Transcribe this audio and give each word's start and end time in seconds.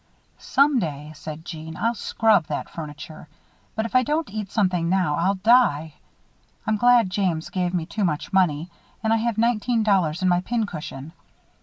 "Some 0.39 0.79
day," 0.79 1.11
said 1.13 1.45
Jeanne, 1.45 1.77
"I'll 1.77 1.93
scrub 1.93 2.47
that 2.47 2.71
furniture, 2.71 3.27
but 3.75 3.85
if 3.85 3.93
I 3.95 4.01
don't 4.01 4.31
eat 4.31 4.49
something 4.51 4.89
now 4.89 5.13
I'll 5.13 5.35
die. 5.35 5.93
I'm 6.65 6.77
glad 6.77 7.11
James 7.11 7.51
gave 7.51 7.71
me 7.71 7.85
too 7.85 8.03
much 8.03 8.33
money. 8.33 8.71
And 9.03 9.13
I 9.13 9.17
have 9.17 9.37
nineteen 9.37 9.83
dollars 9.83 10.23
in 10.23 10.27
my 10.27 10.41
pincushion. 10.41 11.13